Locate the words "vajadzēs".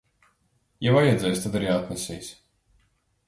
0.95-1.43